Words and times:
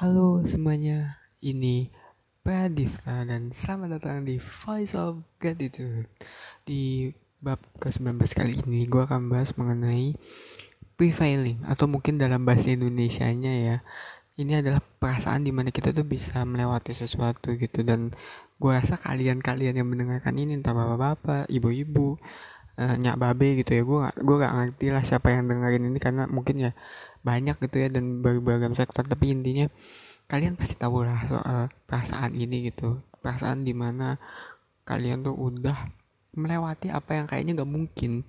Halo 0.00 0.40
semuanya, 0.48 1.20
ini 1.44 1.92
Pradifta 2.40 3.20
dan 3.20 3.52
selamat 3.52 4.00
datang 4.00 4.24
di 4.24 4.40
Voice 4.40 4.96
of 4.96 5.20
Gratitude. 5.36 6.08
Di 6.64 7.12
bab 7.36 7.60
ke-19 7.76 8.16
kali 8.32 8.64
ini 8.64 8.88
gue 8.88 9.04
akan 9.04 9.28
bahas 9.28 9.52
mengenai 9.60 10.16
prevailing 10.96 11.60
atau 11.68 11.84
mungkin 11.84 12.16
dalam 12.16 12.48
bahasa 12.48 12.72
Indonesia-nya 12.72 13.52
ya. 13.52 13.76
Ini 14.40 14.64
adalah 14.64 14.80
perasaan 14.80 15.44
di 15.44 15.52
mana 15.52 15.68
kita 15.68 15.92
tuh 15.92 16.08
bisa 16.08 16.48
melewati 16.48 16.96
sesuatu 16.96 17.52
gitu 17.60 17.84
dan 17.84 18.16
gue 18.56 18.72
rasa 18.72 18.96
kalian-kalian 18.96 19.84
yang 19.84 19.88
mendengarkan 19.92 20.32
ini 20.40 20.56
entah 20.56 20.72
bapak-bapak, 20.72 21.52
ibu-ibu, 21.52 22.16
uh, 22.78 22.94
nyak 22.94 23.16
babe 23.18 23.58
gitu 23.64 23.70
ya. 23.78 23.82
Gue 23.82 23.98
gak 24.06 24.16
gue 24.20 24.36
gak 24.38 24.54
ngerti 24.54 24.86
lah 24.92 25.02
siapa 25.02 25.32
yang 25.34 25.48
dengerin 25.50 25.88
ini 25.90 25.98
karena 25.98 26.28
mungkin 26.30 26.56
ya 26.60 26.70
banyak 27.24 27.56
gitu 27.58 27.76
ya 27.80 27.88
dan 27.90 28.22
berbagai 28.22 28.76
sektor. 28.76 29.02
Tapi 29.06 29.34
intinya 29.34 29.66
kalian 30.30 30.54
pasti 30.54 30.78
tahu 30.78 31.02
lah 31.02 31.26
soal 31.26 31.72
perasaan 31.88 32.36
ini 32.38 32.70
gitu. 32.70 33.02
Perasaan 33.24 33.66
di 33.66 33.74
mana 33.74 34.20
kalian 34.86 35.26
tuh 35.26 35.34
udah 35.34 35.90
melewati 36.34 36.94
apa 36.94 37.18
yang 37.18 37.26
kayaknya 37.26 37.62
gak 37.62 37.70
mungkin 37.70 38.22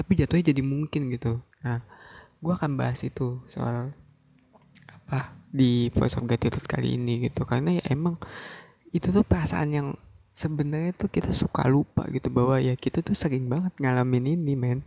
tapi 0.00 0.16
jatuhnya 0.16 0.56
jadi 0.56 0.62
mungkin 0.64 1.12
gitu. 1.12 1.44
Nah 1.60 1.84
gue 2.40 2.52
akan 2.56 2.80
bahas 2.80 3.04
itu 3.04 3.44
soal 3.52 3.92
apa 4.88 5.36
di 5.52 5.92
voice 5.92 6.16
of 6.16 6.24
gratitude 6.24 6.64
kali 6.64 6.96
ini 6.96 7.28
gitu. 7.28 7.44
Karena 7.44 7.76
ya 7.76 7.84
emang 7.92 8.16
itu 8.96 9.12
tuh 9.12 9.20
perasaan 9.20 9.70
yang 9.76 9.88
sebenarnya 10.34 10.96
tuh 10.96 11.10
kita 11.10 11.34
suka 11.34 11.66
lupa 11.66 12.06
gitu 12.08 12.30
bahwa 12.32 12.56
ya 12.62 12.74
kita 12.78 13.02
tuh 13.04 13.14
sering 13.14 13.50
banget 13.50 13.74
ngalamin 13.78 14.38
ini 14.38 14.54
men. 14.56 14.80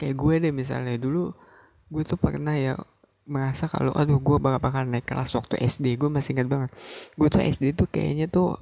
Kayak 0.00 0.16
gue 0.16 0.34
deh 0.48 0.54
misalnya 0.54 0.96
dulu 0.96 1.32
gue 1.90 2.02
tuh 2.06 2.16
pernah 2.16 2.54
ya 2.54 2.78
merasa 3.26 3.70
kalau 3.70 3.94
aduh 3.94 4.18
gue 4.18 4.36
bakal 4.42 4.60
bakal 4.62 4.82
naik 4.86 5.06
kelas 5.06 5.34
waktu 5.38 5.60
SD 5.60 6.00
gue 6.00 6.10
masih 6.12 6.36
ingat 6.38 6.48
banget. 6.48 6.70
Gue 7.14 7.28
tuh 7.28 7.42
SD 7.42 7.76
tuh 7.76 7.88
kayaknya 7.90 8.26
tuh 8.30 8.56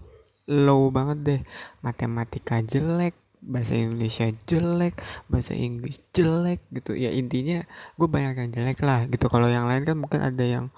low 0.48 0.88
banget 0.90 1.18
deh. 1.24 1.40
Matematika 1.84 2.58
jelek 2.64 3.14
bahasa 3.38 3.70
Indonesia 3.78 4.26
jelek 4.50 4.98
bahasa 5.30 5.54
Inggris 5.54 6.02
jelek 6.10 6.64
gitu. 6.74 6.98
Ya 6.98 7.14
intinya 7.14 7.62
gue 7.94 8.08
banyak 8.10 8.34
yang 8.34 8.50
jelek 8.50 8.78
lah 8.82 9.06
gitu. 9.06 9.30
Kalau 9.30 9.46
yang 9.46 9.70
lain 9.70 9.86
kan 9.86 9.96
mungkin 9.96 10.20
ada 10.24 10.42
yang 10.42 10.74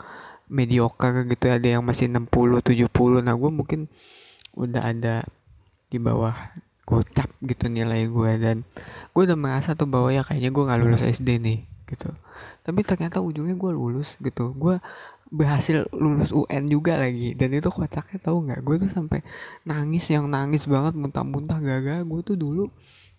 mediocre 0.51 1.25
gitu 1.31 1.47
ada 1.47 1.79
yang 1.79 1.87
masih 1.87 2.11
60 2.11 2.59
70 2.59 3.23
nah 3.23 3.39
gue 3.39 3.51
mungkin 3.55 3.87
udah 4.55 4.83
ada 4.83 5.27
di 5.91 5.99
bawah 5.99 6.35
gocap 6.91 7.31
gitu 7.47 7.71
nilai 7.71 8.11
gue 8.11 8.33
dan 8.43 8.57
gue 9.15 9.23
udah 9.23 9.39
merasa 9.39 9.79
tuh 9.79 9.87
bahwa 9.87 10.11
ya 10.11 10.27
kayaknya 10.27 10.51
gue 10.51 10.65
nggak 10.67 10.81
lulus 10.83 11.03
SD 11.07 11.39
nih 11.39 11.59
gitu. 11.87 12.11
Tapi 12.67 12.81
ternyata 12.83 13.23
ujungnya 13.23 13.55
gue 13.55 13.73
lulus 13.75 14.19
gitu. 14.19 14.55
Gue 14.55 14.83
berhasil 15.31 15.87
lulus 15.95 16.35
UN 16.35 16.67
juga 16.67 16.99
lagi 16.99 17.39
dan 17.39 17.55
itu 17.55 17.71
kocaknya 17.71 18.19
tahu 18.19 18.51
nggak? 18.51 18.61
Gue 18.67 18.77
tuh 18.83 18.91
sampai 18.91 19.23
nangis 19.63 20.11
yang 20.11 20.27
nangis 20.27 20.67
banget 20.67 20.99
muntah-muntah 20.99 21.63
gagal. 21.63 22.03
Gue 22.07 22.21
tuh 22.27 22.35
dulu 22.35 22.67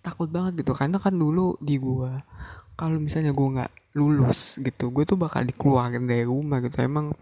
takut 0.03 0.27
banget 0.27 0.65
gitu 0.65 0.75
karena 0.75 0.97
kan 0.97 1.13
dulu 1.13 1.55
di 1.61 1.77
gue 1.77 2.11
kalau 2.73 2.97
misalnya 2.97 3.37
gue 3.37 3.47
nggak 3.53 3.71
lulus 3.93 4.57
gitu 4.57 4.89
gue 4.89 5.05
tuh 5.05 5.13
bakal 5.19 5.47
dikeluarin 5.47 6.03
dari 6.07 6.27
rumah 6.27 6.59
gitu. 6.59 6.75
Emang 6.83 7.15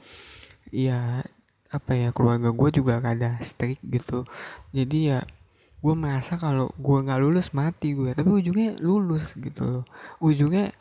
ya 0.74 1.22
apa 1.70 1.94
ya 1.94 2.10
keluarga 2.10 2.50
gue 2.50 2.70
juga 2.82 2.98
ada 2.98 3.38
strict 3.46 3.82
gitu. 3.86 4.26
Jadi 4.74 5.14
ya 5.14 5.22
gue 5.80 5.96
merasa 5.96 6.36
kalau 6.36 6.74
gue 6.76 6.98
nggak 7.06 7.22
lulus 7.22 7.56
mati 7.56 7.96
gue 7.96 8.12
tapi 8.12 8.28
ujungnya 8.28 8.76
lulus 8.82 9.38
gitu 9.38 9.62
loh. 9.64 9.84
Ujungnya 10.18 10.74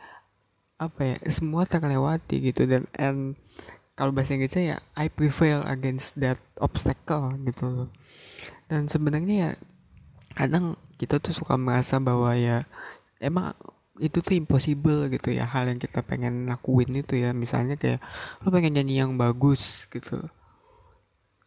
apa 0.81 1.15
ya 1.15 1.17
semua 1.29 1.67
terlewati 1.69 2.51
gitu 2.51 2.65
dan 2.65 2.87
and 2.95 3.35
kalau 3.93 4.15
bahasa 4.15 4.31
Inggrisnya 4.31 4.63
ya 4.63 4.77
I 4.95 5.11
prevail 5.11 5.61
against 5.67 6.17
that 6.17 6.41
obstacle 6.57 7.37
gitu 7.45 7.65
loh. 7.67 7.89
Dan 8.65 8.89
sebenarnya 8.89 9.35
ya 9.35 9.51
kadang 10.33 10.79
kita 10.97 11.21
tuh 11.21 11.35
suka 11.35 11.59
merasa 11.59 12.01
bahwa 12.01 12.33
ya 12.33 12.65
emang 13.21 13.53
itu 13.99 14.23
tuh 14.23 14.39
impossible 14.39 15.11
gitu 15.11 15.35
ya 15.35 15.43
hal 15.43 15.67
yang 15.67 15.77
kita 15.77 15.99
pengen 16.01 16.47
lakuin 16.47 16.95
itu 16.97 17.19
ya. 17.19 17.35
Misalnya 17.35 17.75
kayak 17.77 18.01
lo 18.41 18.49
pengen 18.49 18.79
nyanyi 18.79 19.03
yang 19.05 19.19
bagus 19.19 19.85
gitu 19.91 20.31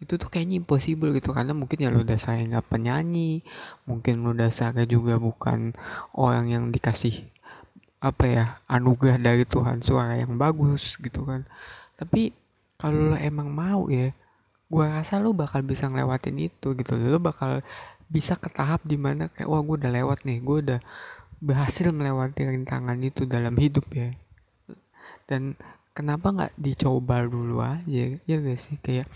itu 0.03 0.19
tuh 0.19 0.27
kayaknya 0.27 0.59
impossible 0.59 1.15
gitu 1.15 1.31
karena 1.31 1.55
mungkin 1.55 1.79
ya 1.79 1.95
lo 1.95 2.03
saya 2.19 2.43
nggak 2.43 2.67
penyanyi 2.67 3.47
mungkin 3.87 4.27
lo 4.27 4.35
dasarnya 4.35 4.83
juga 4.91 5.23
bukan 5.23 5.79
orang 6.19 6.51
yang 6.51 6.65
dikasih 6.75 7.31
apa 8.03 8.25
ya 8.27 8.45
anugerah 8.67 9.15
dari 9.23 9.47
Tuhan 9.47 9.79
suara 9.87 10.19
yang 10.19 10.35
bagus 10.35 10.99
gitu 10.99 11.23
kan. 11.23 11.47
Tapi 11.95 12.35
kalau 12.75 13.15
lo 13.15 13.17
emang 13.17 13.47
mau 13.47 13.87
ya 13.87 14.11
gue 14.67 14.85
rasa 14.91 15.23
lo 15.23 15.31
bakal 15.31 15.63
bisa 15.63 15.87
ngelewatin 15.87 16.51
itu 16.51 16.75
gitu. 16.75 16.99
Lo 16.99 17.23
bakal 17.23 17.63
bisa 18.11 18.35
ke 18.35 18.51
tahap 18.51 18.83
di 18.83 18.99
mana 18.99 19.31
kayak 19.31 19.47
wah 19.47 19.63
gue 19.63 19.87
udah 19.87 19.93
lewat 19.95 20.27
nih 20.27 20.43
gue 20.43 20.57
udah 20.67 20.81
berhasil 21.39 21.95
melewati 21.95 22.43
rintangan 22.43 22.99
itu 22.99 23.23
dalam 23.23 23.55
hidup 23.55 23.87
ya. 23.95 24.11
Dan 25.31 25.55
kenapa 25.93 26.33
nggak 26.33 26.55
dicoba 26.57 27.25
dulu 27.25 27.61
aja? 27.61 28.05
Ya 28.25 28.37
gak 28.41 28.61
sih? 28.61 28.77
Kayak 28.81 29.09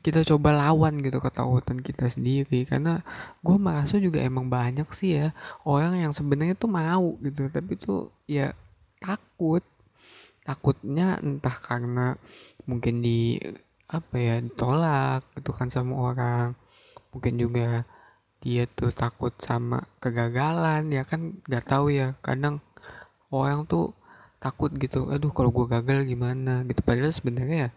kita 0.00 0.24
coba 0.24 0.54
lawan 0.56 1.02
gitu 1.02 1.18
ketakutan 1.18 1.78
kita 1.82 2.06
sendiri. 2.08 2.64
Karena 2.66 3.02
gue 3.42 3.56
merasa 3.58 3.98
juga 3.98 4.22
emang 4.22 4.46
banyak 4.46 4.86
sih 4.94 5.18
ya 5.20 5.28
orang 5.66 5.98
yang 6.00 6.12
sebenarnya 6.14 6.56
tuh 6.56 6.70
mau 6.70 7.18
gitu. 7.20 7.50
Tapi 7.50 7.72
tuh 7.76 8.14
ya 8.30 8.54
takut. 9.02 9.62
Takutnya 10.46 11.20
entah 11.20 11.54
karena 11.54 12.16
mungkin 12.64 13.04
di 13.04 13.38
apa 13.90 14.16
ya 14.16 14.36
ditolak 14.40 15.26
gitu 15.36 15.50
kan 15.54 15.68
sama 15.68 15.94
orang. 15.98 16.48
Mungkin 17.10 17.34
juga 17.42 17.84
dia 18.40 18.64
tuh 18.70 18.94
takut 18.94 19.34
sama 19.42 19.84
kegagalan. 20.00 20.88
Ya 20.94 21.02
kan 21.04 21.42
nggak 21.44 21.66
tahu 21.66 21.92
ya 21.92 22.14
kadang 22.24 22.62
orang 23.30 23.66
tuh 23.66 23.94
takut 24.40 24.72
gitu 24.72 25.12
aduh 25.12 25.30
kalau 25.30 25.52
gue 25.52 25.68
gagal 25.68 26.08
gimana? 26.08 26.64
Gitu. 26.64 26.80
Padahal 26.80 27.12
sebenarnya 27.12 27.58
ya 27.68 27.70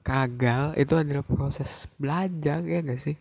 gagal 0.00 0.80
itu 0.80 0.94
adalah 0.96 1.20
proses 1.20 1.84
belajar 2.00 2.64
ya 2.64 2.80
gak 2.80 3.00
sih? 3.04 3.20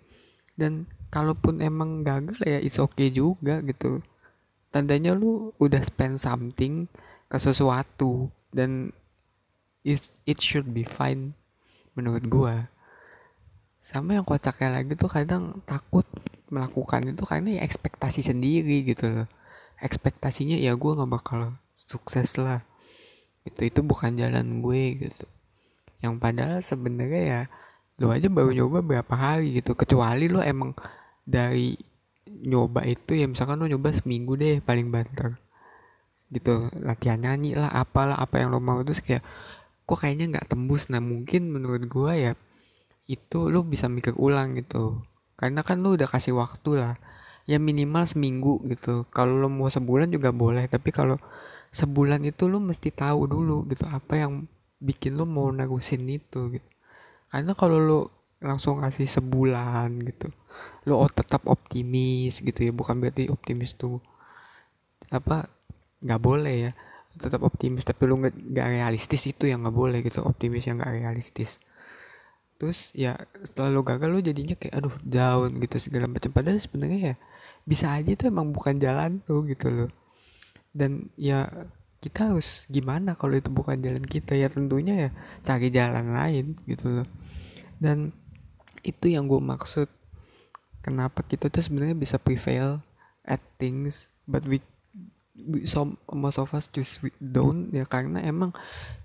Dan 0.55 0.87
kalaupun 1.11 1.59
emang 1.59 2.07
gagal 2.07 2.39
ya 2.47 2.57
it's 2.63 2.79
okay 2.79 3.11
juga 3.11 3.59
gitu. 3.67 3.99
Tandanya 4.71 5.11
lu 5.11 5.51
udah 5.59 5.83
spend 5.83 6.23
something 6.23 6.87
ke 7.27 7.37
sesuatu 7.37 8.31
dan 8.55 8.95
it, 9.83 10.07
it 10.23 10.39
should 10.39 10.71
be 10.71 10.87
fine 10.87 11.35
menurut 11.99 12.23
gua. 12.31 12.55
Sama 13.83 14.15
yang 14.15 14.23
kocaknya 14.23 14.79
lagi 14.81 14.93
tuh 14.95 15.09
kadang 15.09 15.59
takut 15.65 16.05
melakukan 16.47 17.11
itu 17.11 17.23
karena 17.25 17.59
ya 17.59 17.61
ekspektasi 17.65 18.21
sendiri 18.23 18.85
gitu 18.85 19.09
loh. 19.09 19.27
Ekspektasinya 19.81 20.59
ya 20.59 20.75
gue 20.77 20.91
nggak 20.93 21.09
bakal 21.09 21.57
sukses 21.89 22.37
lah 22.37 22.68
itu 23.47 23.61
itu 23.67 23.79
bukan 23.79 24.15
jalan 24.19 24.59
gue 24.59 24.83
gitu. 25.07 25.25
Yang 25.99 26.13
padahal 26.19 26.59
sebenarnya 26.63 27.21
ya 27.23 27.41
lo 27.99 28.15
aja 28.15 28.31
baru 28.31 28.55
nyoba 28.55 28.79
berapa 28.79 29.13
hari 29.15 29.59
gitu. 29.59 29.75
Kecuali 29.75 30.31
lo 30.31 30.39
emang 30.39 30.71
dari 31.27 31.75
nyoba 32.29 32.87
itu 32.87 33.17
ya 33.17 33.27
misalkan 33.27 33.59
lo 33.59 33.67
nyoba 33.67 33.91
seminggu 33.91 34.39
deh 34.39 34.63
paling 34.63 34.87
banter. 34.91 35.35
Gitu 36.31 36.71
latihan 36.79 37.19
nyanyi 37.19 37.57
lah 37.57 37.71
apalah 37.71 38.15
apa 38.19 38.39
yang 38.39 38.55
lo 38.55 38.63
mau. 38.63 38.79
Terus 38.83 39.03
kayak 39.03 39.23
kok 39.83 39.99
kayaknya 39.99 40.39
nggak 40.39 40.47
tembus. 40.51 40.87
Nah 40.87 41.03
mungkin 41.03 41.51
menurut 41.51 41.83
gue 41.87 42.11
ya 42.15 42.33
itu 43.09 43.49
lo 43.51 43.65
bisa 43.67 43.91
mikir 43.91 44.15
ulang 44.15 44.55
gitu. 44.55 45.03
Karena 45.35 45.63
kan 45.63 45.83
lo 45.83 45.95
udah 45.95 46.07
kasih 46.07 46.35
waktu 46.35 46.79
lah. 46.79 46.95
Ya 47.49 47.57
minimal 47.57 48.05
seminggu 48.05 48.61
gitu. 48.69 49.03
Kalau 49.11 49.35
lo 49.35 49.49
mau 49.51 49.67
sebulan 49.67 50.13
juga 50.13 50.29
boleh 50.31 50.69
tapi 50.71 50.93
kalau 50.93 51.17
sebulan 51.69 52.21
itu 52.25 52.49
lo 52.49 52.57
mesti 52.57 52.89
tahu 52.89 53.29
dulu 53.29 53.65
gitu 53.69 53.85
apa 53.85 54.25
yang 54.25 54.49
bikin 54.81 55.19
lo 55.19 55.25
mau 55.27 55.49
nerusin 55.53 56.07
itu 56.09 56.57
gitu. 56.57 56.69
Karena 57.29 57.53
kalau 57.53 57.77
lo 57.77 57.99
langsung 58.39 58.79
kasih 58.79 59.05
sebulan 59.05 59.99
gitu 60.07 60.31
lo 60.87 61.05
tetap 61.11 61.45
optimis 61.45 62.39
gitu 62.39 62.59
ya 62.63 62.71
bukan 62.71 62.97
berarti 62.97 63.27
optimis 63.27 63.75
tuh 63.75 63.99
apa 65.11 65.51
nggak 65.99 66.21
boleh 66.23 66.55
ya 66.69 66.71
tetap 67.19 67.43
optimis 67.43 67.83
tapi 67.83 68.07
lo 68.07 68.15
nggak 68.15 68.67
realistis 68.79 69.27
itu 69.27 69.51
yang 69.51 69.67
nggak 69.67 69.75
boleh 69.75 69.99
gitu 70.05 70.23
optimis 70.23 70.63
yang 70.65 70.79
nggak 70.79 70.93
realistis. 71.03 71.59
Terus 72.59 72.91
ya 72.95 73.15
setelah 73.43 73.71
lo 73.75 73.81
gagal 73.83 74.07
lo 74.07 74.19
jadinya 74.23 74.55
kayak 74.55 74.73
aduh 74.79 74.95
down 75.03 75.59
gitu 75.59 75.75
segala 75.79 76.07
macam. 76.07 76.31
Padahal 76.31 76.59
sebenarnya 76.63 76.99
ya 77.11 77.15
bisa 77.67 77.91
aja 77.91 78.11
tuh 78.15 78.31
emang 78.31 78.55
bukan 78.55 78.79
jalan 78.79 79.19
tuh 79.27 79.43
gitu 79.51 79.67
loh 79.67 79.91
dan 80.71 81.09
ya 81.19 81.49
kita 81.99 82.31
harus 82.31 82.63
gimana 82.71 83.15
kalau 83.19 83.35
itu 83.35 83.51
bukan 83.51 83.79
jalan 83.83 84.05
kita? 84.07 84.35
Ya 84.35 84.47
tentunya 84.47 85.07
ya 85.07 85.09
cari 85.43 85.67
jalan 85.69 86.15
lain 86.15 86.45
gitu 86.63 87.03
loh. 87.03 87.07
Dan 87.79 88.15
itu 88.83 89.11
yang 89.11 89.27
gue 89.27 89.39
maksud 89.39 89.87
kenapa 90.79 91.23
kita 91.27 91.51
tuh 91.51 91.59
sebenarnya 91.59 91.95
bisa 91.95 92.15
prevail 92.15 92.79
at 93.27 93.43
things 93.59 94.07
but 94.23 94.47
we, 94.47 94.63
we 95.35 95.67
some 95.67 95.99
most 96.07 96.39
of 96.39 96.55
us 96.55 96.71
just 96.71 97.03
we 97.03 97.11
don't 97.19 97.69
ya 97.75 97.83
karena 97.83 98.23
emang 98.23 98.55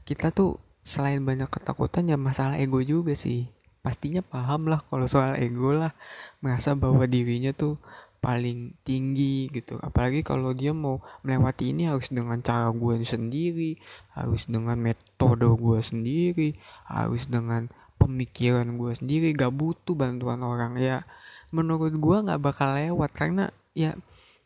kita 0.06 0.30
tuh 0.30 0.62
selain 0.86 1.24
banyak 1.24 1.50
ketakutan 1.50 2.06
ya 2.06 2.20
masalah 2.20 2.60
ego 2.60 2.78
juga 2.84 3.16
sih. 3.16 3.48
Pastinya 3.84 4.24
paham 4.24 4.68
lah 4.68 4.80
kalau 4.88 5.04
soal 5.08 5.36
ego 5.40 5.72
lah. 5.72 5.92
Merasa 6.40 6.76
bahwa 6.76 7.04
dirinya 7.08 7.52
tuh 7.56 7.80
paling 8.24 8.72
tinggi 8.88 9.52
gitu. 9.52 9.76
Apalagi 9.84 10.24
kalau 10.24 10.56
dia 10.56 10.72
mau 10.72 11.04
melewati 11.20 11.76
ini 11.76 11.92
harus 11.92 12.08
dengan 12.08 12.40
cara 12.40 12.72
gue 12.72 13.04
sendiri 13.04 13.76
harus 14.16 14.48
dengan 14.48 14.80
metode 14.80 15.44
gue 15.44 15.78
sendiri 15.84 16.48
harus 16.88 17.28
dengan 17.28 17.68
pemikiran 18.00 18.80
gue 18.80 18.96
sendiri. 18.96 19.36
Gak 19.36 19.52
butuh 19.52 19.92
bantuan 19.92 20.40
orang 20.40 20.80
ya. 20.80 21.04
Menurut 21.52 21.92
gue 21.92 22.16
nggak 22.24 22.40
bakal 22.40 22.72
lewat 22.72 23.12
karena 23.12 23.52
ya 23.76 23.92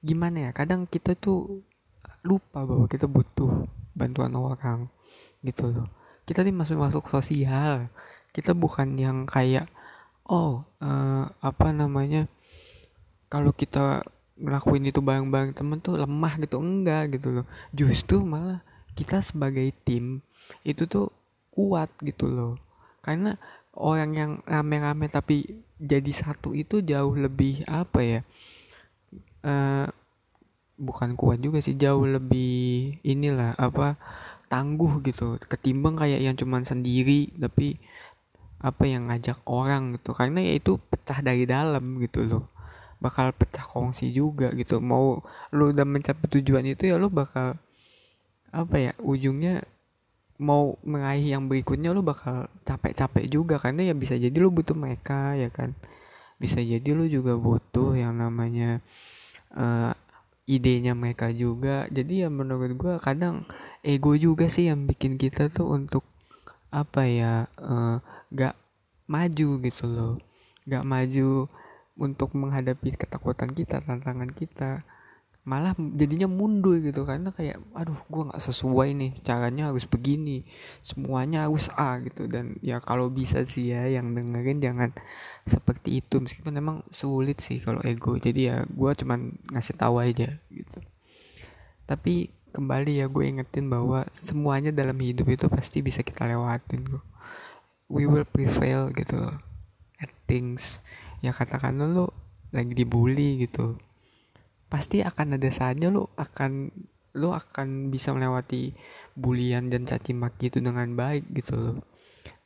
gimana 0.02 0.50
ya 0.50 0.50
kadang 0.50 0.90
kita 0.90 1.14
tuh 1.14 1.62
lupa 2.26 2.66
bahwa 2.66 2.90
kita 2.90 3.06
butuh 3.06 3.70
bantuan 3.94 4.34
orang 4.34 4.90
gitu 5.46 5.70
loh. 5.70 5.86
Kita 6.26 6.42
nih 6.42 6.50
masuk 6.50 6.82
masuk 6.82 7.06
sosial. 7.06 7.86
Kita 8.34 8.58
bukan 8.58 8.98
yang 8.98 9.24
kayak 9.24 9.70
oh 10.28 10.66
uh, 10.82 11.24
apa 11.40 11.68
namanya 11.72 12.28
kalau 13.28 13.52
kita 13.52 14.02
ngelakuin 14.38 14.88
itu 14.88 15.04
bareng-bareng 15.04 15.52
temen 15.52 15.78
tuh 15.82 16.00
lemah 16.00 16.40
gitu 16.40 16.56
enggak 16.62 17.18
gitu 17.18 17.40
loh. 17.40 17.46
Justru 17.76 18.24
malah 18.24 18.64
kita 18.96 19.20
sebagai 19.20 19.68
tim 19.84 20.24
itu 20.64 20.88
tuh 20.88 21.12
kuat 21.52 21.92
gitu 22.00 22.30
loh. 22.30 22.54
Karena 23.04 23.36
orang 23.76 24.10
yang 24.16 24.30
rame-rame 24.48 25.10
tapi 25.12 25.60
jadi 25.78 26.10
satu 26.10 26.56
itu 26.56 26.82
jauh 26.82 27.14
lebih 27.14 27.62
apa 27.70 28.00
ya 28.02 28.20
uh, 29.46 29.86
bukan 30.74 31.14
kuat 31.14 31.38
juga 31.38 31.62
sih 31.62 31.78
jauh 31.78 32.02
lebih 32.02 32.98
inilah 33.04 33.54
apa 33.58 33.98
tangguh 34.48 35.04
gitu. 35.04 35.36
Ketimbang 35.44 35.98
kayak 35.98 36.24
yang 36.24 36.34
cuman 36.38 36.64
sendiri 36.64 37.28
tapi 37.36 37.76
apa 38.58 38.86
yang 38.86 39.10
ngajak 39.10 39.42
orang 39.44 39.98
gitu. 39.98 40.14
Karena 40.14 40.40
ya 40.40 40.54
itu 40.56 40.78
pecah 40.78 41.20
dari 41.20 41.44
dalam 41.44 41.98
gitu 42.00 42.24
loh 42.24 42.57
bakal 42.98 43.30
pecah 43.34 43.62
kongsi 43.62 44.10
juga 44.10 44.50
gitu. 44.54 44.82
Mau 44.82 45.22
lu 45.54 45.70
udah 45.70 45.86
mencapai 45.86 46.26
tujuan 46.38 46.66
itu 46.66 46.90
ya 46.90 46.98
lu 46.98 47.10
bakal 47.10 47.58
apa 48.50 48.76
ya 48.80 48.92
ujungnya 49.02 49.62
mau 50.38 50.78
meraih 50.86 51.34
yang 51.34 51.50
berikutnya 51.50 51.90
lu 51.90 52.02
bakal 52.02 52.46
capek-capek 52.62 53.26
juga. 53.30 53.58
Karena 53.58 53.90
ya 53.90 53.94
bisa 53.94 54.14
jadi 54.14 54.34
lu 54.34 54.50
butuh 54.50 54.74
mereka 54.74 55.34
ya 55.34 55.50
kan. 55.50 55.74
Bisa 56.38 56.62
jadi 56.62 56.94
lu 56.94 57.10
juga 57.10 57.34
butuh 57.34 57.98
yang 57.98 58.14
namanya 58.14 58.78
uh, 59.54 59.90
idenya 60.46 60.94
mereka 60.94 61.30
juga. 61.34 61.90
Jadi 61.90 62.26
ya 62.26 62.30
menurut 62.30 62.72
gue 62.78 62.94
kadang 63.02 63.44
ego 63.82 64.14
juga 64.14 64.46
sih 64.46 64.70
yang 64.70 64.86
bikin 64.86 65.18
kita 65.18 65.50
tuh 65.50 65.70
untuk 65.74 66.02
apa 66.68 67.02
ya 67.08 67.48
uh, 67.58 67.98
gak 68.30 68.54
maju 69.10 69.48
gitu 69.62 69.84
loh. 69.86 70.14
Gak 70.64 70.86
maju 70.86 71.50
untuk 71.98 72.32
menghadapi 72.38 72.94
ketakutan 72.94 73.50
kita 73.50 73.82
tantangan 73.82 74.30
kita 74.30 74.86
malah 75.48 75.72
jadinya 75.96 76.28
mundur 76.28 76.76
gitu. 76.78 77.08
Karena 77.08 77.32
kayak 77.32 77.58
aduh 77.72 77.96
gue 78.06 78.22
nggak 78.28 78.42
sesuai 78.44 78.92
nih 78.92 79.12
caranya 79.24 79.72
harus 79.72 79.88
begini 79.88 80.44
semuanya 80.84 81.48
harus 81.48 81.72
A 81.72 81.98
gitu. 82.04 82.28
Dan 82.28 82.60
ya 82.60 82.78
kalau 82.84 83.08
bisa 83.08 83.42
sih 83.48 83.72
ya 83.72 83.88
yang 83.88 84.12
dengerin 84.12 84.60
jangan 84.60 84.90
seperti 85.48 86.04
itu. 86.04 86.20
Meskipun 86.20 86.52
memang 86.52 86.76
sulit 86.92 87.40
sih 87.40 87.58
kalau 87.64 87.80
ego. 87.82 88.14
Jadi 88.20 88.52
ya 88.52 88.62
gue 88.68 88.90
cuman 88.92 89.40
ngasih 89.50 89.74
tahu 89.74 90.04
aja 90.04 90.36
gitu. 90.52 90.78
Tapi 91.88 92.28
kembali 92.52 93.00
ya 93.00 93.06
gue 93.08 93.24
ingetin 93.24 93.72
bahwa 93.72 94.04
semuanya 94.12 94.68
dalam 94.68 94.96
hidup 95.00 95.32
itu 95.32 95.48
pasti 95.48 95.80
bisa 95.80 96.04
kita 96.04 96.28
lewatin 96.28 96.84
kok. 96.84 97.04
We 97.88 98.04
will 98.04 98.28
prevail 98.28 98.92
gitu. 98.92 99.32
At 99.98 100.12
things 100.28 100.78
ya 101.24 101.34
katakanlah 101.34 101.88
lo 101.90 102.06
lagi 102.54 102.72
dibully 102.72 103.44
gitu. 103.44 103.76
Pasti 104.68 105.00
akan 105.00 105.40
ada 105.40 105.48
saatnya 105.48 105.88
lo 105.88 106.12
akan 106.16 106.70
lo 107.16 107.34
akan 107.34 107.90
bisa 107.90 108.12
melewati 108.14 108.76
bulian 109.18 109.72
dan 109.72 109.88
caci 109.88 110.14
maki 110.14 110.52
itu 110.52 110.58
dengan 110.62 110.94
baik 110.94 111.26
gitu 111.34 111.54
loh. 111.56 111.76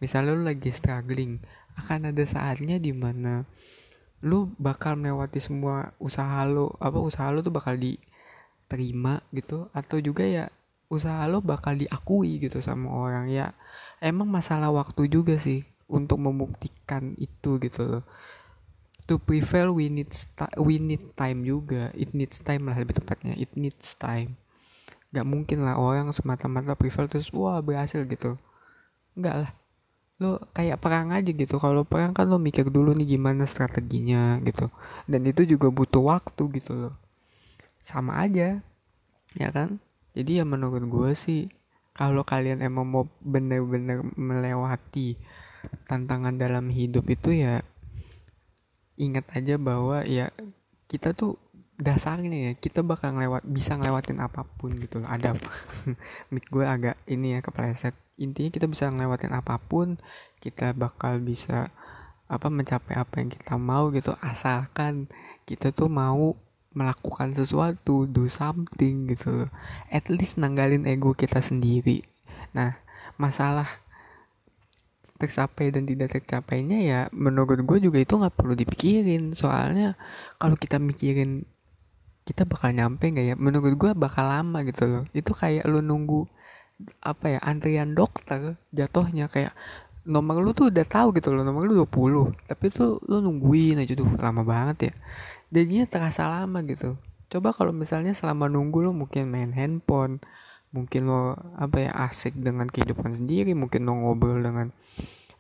Misalnya 0.01 0.39
lo 0.39 0.43
lagi 0.47 0.71
struggling 0.73 1.43
akan 1.77 2.15
ada 2.15 2.25
saatnya 2.25 2.79
di 2.79 2.95
mana 2.95 3.45
lo 4.23 4.49
bakal 4.57 4.95
melewati 4.95 5.43
semua 5.43 5.91
usaha 5.99 6.47
lo 6.47 6.79
apa 6.79 6.99
usaha 7.03 7.27
lo 7.35 7.43
tuh 7.43 7.51
bakal 7.51 7.75
diterima 7.75 9.19
gitu 9.35 9.67
atau 9.75 9.99
juga 9.99 10.23
ya 10.23 10.47
usaha 10.87 11.27
lo 11.27 11.43
bakal 11.43 11.75
diakui 11.75 12.39
gitu 12.39 12.63
sama 12.63 12.89
orang. 12.89 13.29
Ya 13.29 13.53
emang 13.99 14.31
masalah 14.31 14.71
waktu 14.71 15.11
juga 15.11 15.37
sih 15.37 15.67
untuk 15.91 16.23
membuktikan 16.23 17.13
itu 17.21 17.61
gitu 17.61 17.83
loh 17.85 18.05
to 19.07 19.19
prevail 19.19 19.75
we 19.75 19.91
need 19.91 20.11
we 20.59 20.79
need 20.79 21.15
time 21.19 21.43
juga. 21.43 21.91
It 21.95 22.15
needs 22.15 22.41
time 22.41 22.71
lah 22.71 22.77
lebih 22.79 23.03
tepatnya. 23.03 23.35
It 23.35 23.55
needs 23.59 23.95
time. 23.99 24.39
Gak 25.13 25.27
mungkin 25.29 25.67
lah 25.67 25.77
orang 25.77 26.09
semata-mata 26.15 26.73
prevail 26.79 27.11
terus 27.11 27.29
wah 27.35 27.61
berhasil 27.61 28.03
gitu. 28.07 28.39
Enggak 29.19 29.37
lah. 29.47 29.51
Lo 30.23 30.39
kayak 30.55 30.79
perang 30.81 31.11
aja 31.11 31.29
gitu. 31.29 31.59
Kalau 31.59 31.83
perang 31.85 32.15
kan 32.15 32.31
lo 32.31 32.39
mikir 32.39 32.71
dulu 32.71 32.95
nih 32.97 33.19
gimana 33.19 33.45
strateginya 33.45 34.39
gitu. 34.47 34.71
Dan 35.05 35.27
itu 35.29 35.45
juga 35.45 35.69
butuh 35.69 36.01
waktu 36.01 36.43
gitu 36.63 36.73
loh. 36.73 36.95
Sama 37.83 38.23
aja 38.23 38.63
ya 39.37 39.49
kan? 39.51 39.83
Jadi 40.13 40.41
ya 40.41 40.45
menurut 40.45 40.85
gue 40.87 41.11
sih 41.17 41.49
kalau 41.93 42.25
kalian 42.25 42.65
emang 42.65 42.89
mau 42.89 43.05
bener-bener 43.21 44.01
melewati 44.17 45.21
tantangan 45.89 46.37
dalam 46.41 46.73
hidup 46.73 47.05
itu 47.09 47.45
ya 47.45 47.61
ingat 49.01 49.29
aja 49.33 49.57
bahwa 49.57 50.05
ya 50.05 50.31
kita 50.89 51.17
tuh 51.17 51.41
dasarnya 51.83 52.39
ya 52.47 52.53
kita 52.55 52.87
bakal 52.87 53.17
ngelewat 53.17 53.43
bisa 53.49 53.75
ngelewatin 53.75 54.23
apa 54.23 54.47
pun 54.47 54.79
gitu 54.79 55.03
loh. 55.03 55.09
Ada 55.11 55.35
mic 56.33 56.47
gue 56.49 56.65
agak 56.65 56.97
ini 57.11 57.37
ya 57.37 57.41
kepleset. 57.43 57.97
Intinya 58.21 58.53
kita 58.55 58.67
bisa 58.71 58.87
ngelewatin 58.93 59.35
apa 59.35 59.59
pun 59.59 59.99
kita 60.39 60.77
bakal 60.77 61.19
bisa 61.19 61.75
apa 62.31 62.49
mencapai 62.49 62.95
apa 62.97 63.15
yang 63.19 63.35
kita 63.35 63.59
mau 63.59 63.91
gitu. 63.91 64.15
Asalkan 64.23 65.11
kita 65.45 65.75
tuh 65.75 65.91
mau 65.91 66.39
melakukan 66.73 67.37
sesuatu 67.37 68.09
do 68.09 68.31
something 68.31 69.11
gitu 69.11 69.45
loh. 69.45 69.51
At 69.91 70.09
least 70.09 70.39
nanggalin 70.39 70.87
ego 70.87 71.13
kita 71.13 71.43
sendiri. 71.43 72.07
Nah 72.55 72.79
masalah 73.21 73.82
tercapai 75.23 75.71
dan 75.71 75.87
tidak 75.87 76.19
tercapainya 76.19 76.79
ya 76.83 77.01
menurut 77.15 77.63
gue 77.63 77.79
juga 77.79 77.99
itu 78.03 78.19
nggak 78.19 78.35
perlu 78.35 78.55
dipikirin. 78.59 79.33
Soalnya 79.39 79.95
kalau 80.43 80.59
kita 80.59 80.83
mikirin 80.83 81.47
kita 82.27 82.43
bakal 82.47 82.75
nyampe 82.75 83.07
nggak 83.07 83.27
ya? 83.33 83.35
Menurut 83.39 83.75
gue 83.79 83.91
bakal 83.95 84.27
lama 84.27 84.67
gitu 84.67 84.85
loh. 84.91 85.05
Itu 85.15 85.33
kayak 85.33 85.65
lu 85.71 85.81
nunggu 85.81 86.27
apa 86.99 87.39
ya 87.39 87.41
antrian 87.41 87.95
dokter 87.95 88.59
jatuhnya. 88.75 89.31
Kayak 89.31 89.55
nomor 90.03 90.43
lu 90.43 90.51
tuh 90.51 90.67
udah 90.75 90.83
tahu 90.83 91.15
gitu 91.15 91.31
loh 91.31 91.47
nomor 91.47 91.63
lu 91.63 91.87
20 91.87 92.51
tapi 92.51 92.75
tuh 92.75 92.99
lu 93.07 93.23
nungguin 93.23 93.79
aja 93.87 93.95
tuh 93.95 94.09
lama 94.19 94.43
banget 94.43 94.91
ya. 94.91 94.93
Jadinya 95.55 95.85
terasa 95.87 96.27
lama 96.27 96.59
gitu. 96.67 96.99
Coba 97.31 97.55
kalau 97.55 97.73
misalnya 97.73 98.13
selama 98.13 98.51
nunggu 98.51 98.85
lu 98.85 98.93
mungkin 98.93 99.31
main 99.31 99.55
handphone 99.55 100.21
mungkin 100.73 101.05
lo 101.05 101.37
apa 101.57 101.77
ya 101.89 101.93
asik 102.09 102.33
dengan 102.41 102.67
kehidupan 102.67 103.21
sendiri 103.21 103.53
mungkin 103.53 103.85
lo 103.85 103.93
ngobrol 103.93 104.41
dengan 104.41 104.73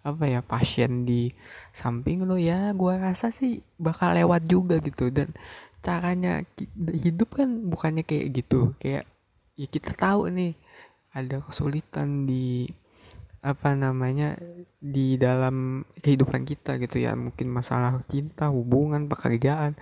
apa 0.03 0.27
ya 0.27 0.41
pasien 0.45 1.07
di 1.09 1.31
samping 1.73 2.27
lo 2.27 2.35
ya 2.35 2.75
gua 2.75 2.99
rasa 2.99 3.31
sih 3.33 3.63
bakal 3.81 4.13
lewat 4.15 4.45
juga 4.47 4.79
gitu. 4.83 5.09
Dan 5.09 5.33
caranya 5.83 6.43
hidup 6.77 7.39
kan 7.39 7.49
bukannya 7.67 8.05
kayak 8.07 8.45
gitu. 8.45 8.77
Kayak 8.79 9.09
ya 9.57 9.67
kita 9.67 9.95
tahu 9.97 10.31
nih 10.31 10.53
ada 11.15 11.41
kesulitan 11.43 12.27
di 12.29 12.67
apa 13.43 13.75
namanya 13.75 14.39
di 14.79 15.19
dalam 15.19 15.87
kehidupan 16.03 16.47
kita 16.47 16.79
gitu 16.83 16.99
ya. 17.03 17.15
Mungkin 17.15 17.47
masalah 17.51 18.03
cinta 18.11 18.51
hubungan 18.51 19.07
pekerjaan 19.07 19.79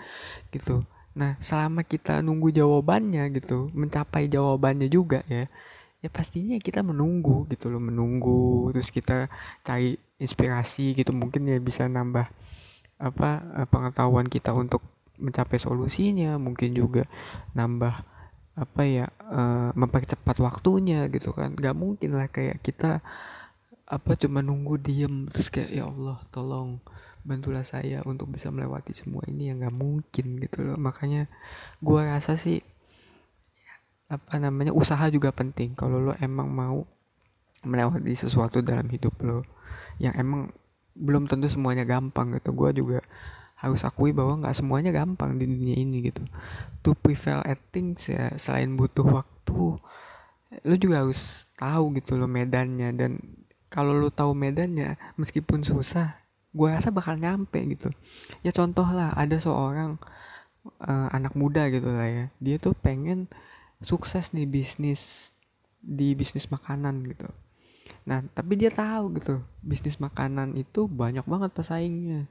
gitu 0.52 0.84
Nah, 1.16 1.34
selama 1.42 1.82
kita 1.82 2.22
nunggu 2.22 2.54
jawabannya 2.54 3.26
gitu, 3.34 3.70
mencapai 3.74 4.30
jawabannya 4.30 4.86
juga 4.86 5.26
ya, 5.26 5.50
ya 6.00 6.08
pastinya 6.08 6.56
kita 6.62 6.86
menunggu 6.86 7.50
gitu 7.50 7.66
loh, 7.68 7.82
menunggu 7.82 8.70
terus 8.70 8.94
kita 8.94 9.26
cari 9.66 9.98
inspirasi 10.22 10.94
gitu, 10.94 11.10
mungkin 11.10 11.50
ya 11.50 11.58
bisa 11.58 11.90
nambah 11.90 12.30
apa 13.00 13.30
eh, 13.58 13.68
pengetahuan 13.68 14.30
kita 14.30 14.54
untuk 14.54 14.84
mencapai 15.18 15.58
solusinya, 15.60 16.38
mungkin 16.38 16.72
juga 16.72 17.04
nambah 17.52 17.94
apa 18.60 18.82
ya 18.84 19.06
uh, 19.30 19.72
mempercepat 19.72 20.36
waktunya 20.42 21.08
gitu 21.08 21.32
kan, 21.32 21.54
gak 21.56 21.76
mungkin 21.76 22.18
lah 22.18 22.28
kayak 22.28 22.60
kita 22.60 23.00
apa 23.90 24.14
cuma 24.14 24.38
nunggu 24.38 24.78
diem 24.78 25.26
terus 25.32 25.50
kayak 25.50 25.70
ya 25.74 25.84
Allah 25.90 26.22
tolong 26.30 26.78
bantulah 27.20 27.62
saya 27.62 28.00
untuk 28.08 28.32
bisa 28.32 28.48
melewati 28.48 28.96
semua 28.96 29.24
ini 29.28 29.52
yang 29.52 29.60
nggak 29.60 29.76
mungkin 29.76 30.26
gitu 30.40 30.64
loh. 30.64 30.76
Makanya 30.80 31.28
gue 31.80 32.00
rasa 32.00 32.36
sih 32.36 32.64
apa 34.10 34.42
namanya 34.42 34.74
usaha 34.74 35.06
juga 35.12 35.30
penting. 35.30 35.76
Kalau 35.78 36.00
lo 36.00 36.12
emang 36.18 36.50
mau 36.50 36.84
melewati 37.64 38.16
sesuatu 38.16 38.64
dalam 38.64 38.88
hidup 38.88 39.14
lo 39.20 39.44
yang 40.00 40.16
emang 40.16 40.48
belum 40.96 41.28
tentu 41.28 41.46
semuanya 41.46 41.84
gampang 41.84 42.34
gitu. 42.36 42.50
Gue 42.52 42.70
juga 42.74 43.00
harus 43.60 43.84
akui 43.84 44.16
bahwa 44.16 44.40
nggak 44.40 44.56
semuanya 44.56 44.90
gampang 44.90 45.36
di 45.36 45.44
dunia 45.44 45.76
ini 45.76 46.08
gitu. 46.08 46.24
To 46.80 46.96
prevail 46.96 47.44
at 47.44 47.60
things 47.70 48.08
ya 48.08 48.32
selain 48.40 48.72
butuh 48.74 49.04
waktu 49.04 49.76
lo 50.66 50.74
juga 50.74 51.06
harus 51.06 51.46
tahu 51.54 51.94
gitu 52.00 52.16
lo 52.16 52.26
medannya. 52.26 52.90
Dan 52.96 53.20
kalau 53.68 53.94
lo 53.94 54.08
tahu 54.10 54.32
medannya 54.34 54.96
meskipun 55.20 55.62
susah 55.62 56.19
gue 56.50 56.68
rasa 56.68 56.90
bakal 56.90 57.14
nyampe 57.16 57.62
gitu. 57.70 57.94
Ya 58.42 58.50
contoh 58.50 58.86
lah 58.86 59.14
ada 59.14 59.38
seorang 59.38 59.98
uh, 60.82 61.08
anak 61.14 61.38
muda 61.38 61.70
gitu 61.70 61.86
lah 61.86 62.08
ya. 62.08 62.24
Dia 62.42 62.56
tuh 62.58 62.74
pengen 62.74 63.30
sukses 63.80 64.34
nih 64.34 64.46
bisnis 64.50 65.32
di 65.80 66.12
bisnis 66.12 66.50
makanan 66.50 67.06
gitu. 67.06 67.30
Nah 68.04 68.26
tapi 68.34 68.58
dia 68.58 68.68
tahu 68.74 69.14
gitu 69.16 69.40
bisnis 69.62 69.96
makanan 70.02 70.58
itu 70.58 70.90
banyak 70.90 71.24
banget 71.24 71.50
pesaingnya. 71.54 72.26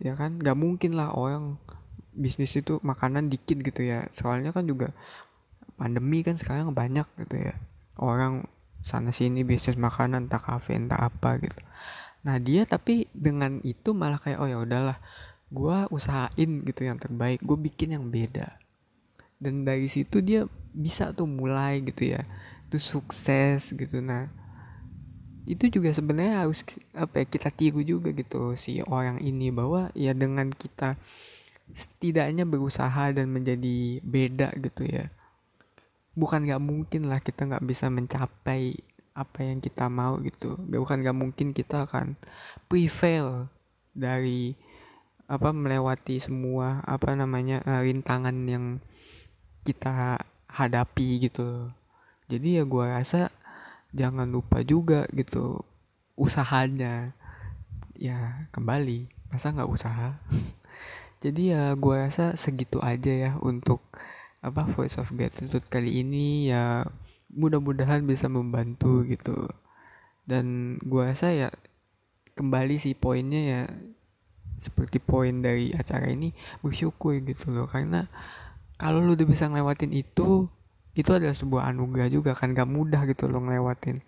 Ya 0.00 0.14
kan? 0.16 0.40
Nggak 0.40 0.56
mungkin 0.56 0.96
lah 0.96 1.12
orang 1.16 1.56
bisnis 2.14 2.54
itu 2.54 2.78
makanan 2.84 3.32
dikit 3.32 3.58
gitu 3.64 3.82
ya. 3.82 4.06
Soalnya 4.12 4.52
kan 4.52 4.68
juga 4.68 4.92
pandemi 5.80 6.20
kan 6.22 6.36
sekarang 6.36 6.76
banyak 6.76 7.08
gitu 7.24 7.40
ya. 7.40 7.56
Orang 7.96 8.46
sana 8.84 9.16
sini 9.16 9.48
bisnis 9.48 9.80
makanan 9.80 10.28
tak 10.28 10.44
kafe 10.44 10.76
tak 10.76 11.00
apa 11.00 11.40
gitu 11.40 11.56
nah 12.24 12.40
dia 12.40 12.64
tapi 12.64 13.06
dengan 13.12 13.60
itu 13.60 13.92
malah 13.92 14.16
kayak 14.16 14.40
oh 14.40 14.48
ya 14.48 14.58
udahlah 14.64 14.98
gue 15.52 15.78
usahain 15.92 16.50
gitu 16.64 16.82
yang 16.88 16.98
terbaik 16.98 17.38
gue 17.44 17.58
bikin 17.58 17.94
yang 17.94 18.08
beda. 18.08 18.58
Dan 19.38 19.62
dari 19.68 19.86
situ 19.92 20.24
dia 20.24 20.48
bisa 20.72 21.12
tuh 21.12 21.28
mulai 21.28 21.84
gitu 21.84 22.16
ya 22.16 22.24
itu 22.66 22.80
sukses 22.80 23.70
gitu. 23.70 24.00
Nah 24.00 24.32
itu 25.44 25.68
juga 25.68 25.92
sebenarnya 25.92 26.48
harus 26.48 26.64
apa 26.96 27.20
ya 27.20 27.26
kita 27.28 27.52
tiru 27.52 27.84
juga 27.84 28.10
gitu 28.16 28.56
si 28.56 28.80
orang 28.80 29.20
ini 29.20 29.52
bahwa 29.52 29.92
ya 29.92 30.16
dengan 30.16 30.48
kita 30.48 30.96
setidaknya 31.76 32.48
berusaha 32.48 33.12
dan 33.12 33.28
menjadi 33.28 34.00
beda 34.00 34.56
gitu 34.56 34.88
ya 34.88 35.12
bukan 36.16 36.48
nggak 36.48 36.62
mungkin 36.62 37.12
lah 37.12 37.20
kita 37.20 37.44
nggak 37.44 37.64
bisa 37.66 37.92
mencapai 37.92 38.78
apa 39.14 39.46
yang 39.46 39.62
kita 39.62 39.86
mau 39.86 40.18
gitu. 40.20 40.58
Bukan 40.58 41.06
gak 41.06 41.16
mungkin 41.16 41.54
kita 41.54 41.86
akan 41.86 42.18
prevail 42.66 43.46
dari 43.94 44.58
apa 45.24 45.56
melewati 45.56 46.20
semua 46.20 46.84
apa 46.84 47.16
namanya 47.16 47.64
uh, 47.64 47.80
rintangan 47.80 48.36
yang 48.44 48.82
kita 49.64 50.20
hadapi 50.50 51.30
gitu. 51.30 51.72
Jadi 52.28 52.60
ya 52.60 52.64
gue 52.68 52.84
rasa 52.84 53.32
jangan 53.94 54.28
lupa 54.28 54.60
juga 54.60 55.08
gitu 55.14 55.62
usahanya. 56.18 57.14
Ya 57.96 58.50
kembali. 58.52 59.08
Masa 59.32 59.54
nggak 59.54 59.70
usaha? 59.70 60.18
Jadi 61.24 61.56
ya 61.56 61.72
gue 61.72 61.96
rasa 61.96 62.36
segitu 62.36 62.82
aja 62.84 63.08
ya 63.08 63.32
untuk 63.40 63.80
apa 64.44 64.68
voice 64.76 65.00
of 65.00 65.08
gratitude 65.16 65.64
kali 65.72 66.04
ini. 66.04 66.52
Ya 66.52 66.84
mudah-mudahan 67.34 68.06
bisa 68.06 68.30
membantu 68.30 69.02
gitu. 69.04 69.50
Dan 70.24 70.78
gua 70.86 71.12
rasa 71.12 71.34
ya 71.34 71.50
kembali 72.34 72.80
sih 72.80 72.96
poinnya 72.96 73.42
ya 73.42 73.62
seperti 74.58 75.02
poin 75.02 75.42
dari 75.42 75.74
acara 75.74 76.08
ini 76.08 76.32
bersyukur 76.62 77.18
gitu 77.20 77.50
loh. 77.50 77.66
Karena 77.68 78.06
kalau 78.78 79.02
lu 79.02 79.18
udah 79.18 79.26
bisa 79.28 79.50
ngelewatin 79.50 79.92
itu 79.92 80.48
itu 80.94 81.10
adalah 81.10 81.34
sebuah 81.34 81.74
anugerah 81.74 82.08
juga 82.08 82.32
kan. 82.32 82.54
Gak 82.54 82.70
mudah 82.70 83.04
gitu 83.10 83.26
lo 83.26 83.42
ngelewatin. 83.42 84.00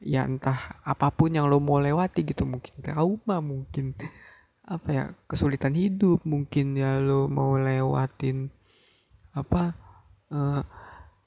Ya 0.00 0.24
entah 0.24 0.80
apa 0.84 1.12
pun 1.12 1.32
yang 1.32 1.48
lo 1.48 1.60
mau 1.60 1.80
lewati 1.80 2.24
gitu 2.24 2.48
mungkin 2.48 2.72
trauma 2.80 3.44
mungkin 3.44 3.92
apa 4.70 4.88
ya 4.94 5.04
kesulitan 5.26 5.74
hidup 5.74 6.22
mungkin 6.22 6.78
ya 6.78 7.02
lo 7.02 7.26
mau 7.26 7.58
lewatin 7.58 8.54
apa 9.34 9.74
uh, 10.30 10.62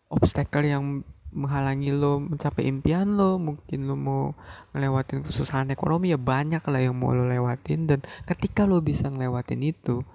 obstacle 0.08 0.64
yang 0.64 1.04
menghalangi 1.34 1.90
lo 1.92 2.22
mencapai 2.22 2.70
impian 2.70 3.18
lo 3.18 3.42
mungkin 3.42 3.90
lo 3.90 3.98
mau 3.98 4.24
ngelewatin 4.72 5.26
kesusahan 5.26 5.74
ekonomi 5.74 6.14
ya 6.14 6.20
banyak 6.22 6.62
lah 6.64 6.82
yang 6.82 6.96
mau 6.96 7.12
lo 7.12 7.26
lewatin. 7.26 7.90
Dan 7.90 8.00
ketika 8.30 8.64
lo 8.70 8.80
bisa 8.80 9.10
ngelewatin 9.10 9.62
itu 9.66 10.06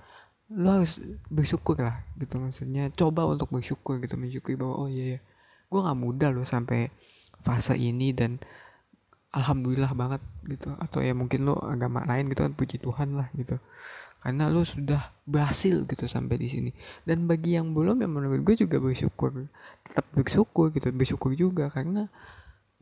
lo 0.48 0.68
harus 0.80 1.02
bersyukur 1.28 1.82
lah 1.82 2.06
gitu 2.16 2.38
maksudnya. 2.38 2.88
Coba 2.94 3.26
untuk 3.26 3.50
bersyukur 3.50 4.00
gitu 4.00 4.14
mensyukuri 4.16 4.56
bahwa 4.56 4.74
oh 4.86 4.88
iya 4.88 5.18
ya 5.18 5.20
gue 5.68 5.80
nggak 5.84 5.98
mudah 6.00 6.28
lo 6.32 6.48
sampai 6.48 6.88
fase 7.44 7.76
ini 7.76 8.16
dan 8.16 8.40
alhamdulillah 9.34 9.92
banget 9.92 10.22
gitu. 10.46 10.72
Atau 10.80 11.04
ya 11.04 11.12
mungkin 11.12 11.44
lo 11.44 11.58
agama 11.60 12.06
lain 12.08 12.32
gitu 12.32 12.46
kan 12.46 12.54
puji 12.56 12.80
Tuhan 12.80 13.18
lah 13.18 13.28
gitu 13.34 13.60
karena 14.18 14.50
lo 14.50 14.66
sudah 14.66 15.14
berhasil 15.22 15.86
gitu 15.86 16.04
sampai 16.10 16.42
di 16.42 16.48
sini. 16.50 16.70
Dan 17.06 17.30
bagi 17.30 17.54
yang 17.54 17.70
belum 17.70 18.02
ya 18.02 18.08
menurut 18.10 18.42
gue 18.42 18.66
juga 18.66 18.82
bersyukur. 18.82 19.46
Tetap 19.86 20.06
bersyukur 20.10 20.74
gitu 20.74 20.90
bersyukur 20.90 21.32
juga. 21.38 21.70
Karena 21.70 22.10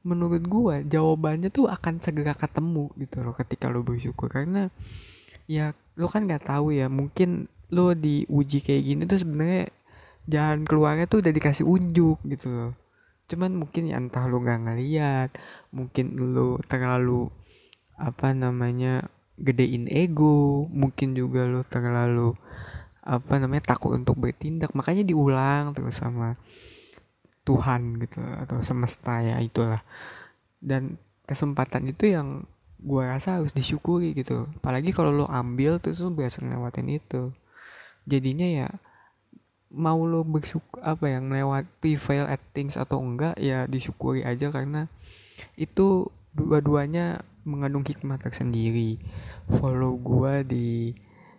menurut 0.00 0.40
gue 0.40 0.74
jawabannya 0.88 1.52
tuh 1.52 1.68
akan 1.68 2.00
segera 2.00 2.32
ketemu 2.32 2.88
gitu 2.96 3.20
loh 3.20 3.36
ketika 3.36 3.68
lo 3.68 3.84
bersyukur. 3.84 4.32
Karena 4.32 4.72
ya 5.44 5.76
lo 6.00 6.08
kan 6.08 6.24
nggak 6.24 6.48
tahu 6.48 6.72
ya 6.72 6.88
mungkin 6.88 7.52
lo 7.68 7.92
diuji 7.92 8.64
kayak 8.64 8.82
gini 8.82 9.02
tuh 9.04 9.20
sebenarnya 9.20 9.68
jalan 10.26 10.64
keluarnya 10.64 11.06
tuh 11.06 11.20
udah 11.20 11.32
dikasih 11.36 11.68
unjuk 11.68 12.16
gitu 12.24 12.48
loh. 12.48 12.72
Cuman 13.28 13.60
mungkin 13.60 13.92
ya 13.92 14.00
entah 14.00 14.24
lo 14.24 14.40
nggak 14.40 14.60
ngeliat 14.64 15.30
mungkin 15.74 16.16
lo 16.16 16.62
terlalu 16.64 17.28
apa 18.00 18.32
namanya 18.32 19.08
gedein 19.36 19.84
ego 19.92 20.64
mungkin 20.72 21.12
juga 21.12 21.44
lo 21.44 21.60
terlalu 21.68 22.32
apa 23.06 23.38
namanya 23.38 23.76
takut 23.76 23.94
untuk 23.94 24.18
bertindak. 24.18 24.74
Makanya 24.74 25.06
diulang 25.06 25.76
terus 25.76 26.02
sama 26.02 26.34
Tuhan 27.46 28.02
gitu 28.02 28.18
atau 28.18 28.58
semesta 28.66 29.22
ya 29.22 29.38
itulah. 29.38 29.86
Dan 30.58 30.98
kesempatan 31.28 31.86
itu 31.86 32.10
yang 32.10 32.42
gue 32.82 33.02
rasa 33.06 33.38
harus 33.38 33.54
disyukuri 33.54 34.12
gitu. 34.18 34.50
Apalagi 34.58 34.90
kalau 34.90 35.14
lo 35.14 35.26
ambil 35.30 35.78
terus 35.78 36.02
lo 36.02 36.10
biasa 36.10 36.42
ngelewatin 36.42 36.88
itu. 36.90 37.30
Jadinya 38.06 38.46
ya 38.46 38.68
mau 39.70 40.02
lo 40.06 40.22
bersyukur 40.26 40.78
apa 40.82 41.10
yang 41.10 41.30
lewat 41.30 41.66
prevail 41.82 42.26
at 42.26 42.42
things 42.54 42.74
atau 42.74 42.98
enggak 42.98 43.38
ya 43.38 43.70
disyukuri 43.70 44.26
aja. 44.26 44.50
Karena 44.50 44.90
itu 45.54 46.10
dua-duanya 46.34 47.22
mengandung 47.46 47.86
hikmah 47.86 48.18
tersendiri. 48.18 48.98
Follow 49.46 49.94
gua 49.96 50.42
di 50.42 50.92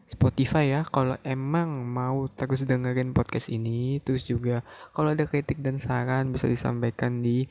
Spotify 0.07 0.71
ya 0.71 0.81
kalau 0.87 1.19
emang 1.27 1.83
mau 1.83 2.31
terus 2.31 2.63
dengerin 2.63 3.11
podcast 3.11 3.51
ini. 3.51 3.99
Terus 4.01 4.23
juga 4.23 4.63
kalau 4.95 5.11
ada 5.11 5.27
kritik 5.27 5.59
dan 5.59 5.77
saran 5.77 6.31
bisa 6.31 6.47
disampaikan 6.47 7.19
di 7.19 7.45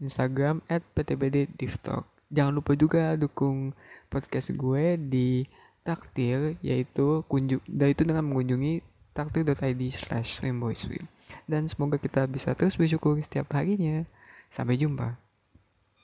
Instagram 0.00 0.64
at 0.72 0.80
ptbddiftalk 0.96 2.08
jangan 2.28 2.60
lupa 2.60 2.76
juga 2.76 3.16
dukung 3.16 3.72
podcast 4.12 4.52
gue 4.52 5.00
di 5.00 5.48
taktir 5.84 6.60
yaitu 6.60 7.24
kunjung 7.28 7.64
dan 7.64 7.88
itu 7.92 8.04
dengan 8.04 8.24
mengunjungi 8.28 8.84
taktir.id 9.16 9.82
slash 9.90 10.44
dan 11.48 11.64
semoga 11.64 11.96
kita 11.96 12.28
bisa 12.28 12.52
terus 12.52 12.76
bersyukur 12.76 13.16
setiap 13.24 13.52
harinya. 13.56 14.04
Sampai 14.48 14.80
jumpa 14.80 15.27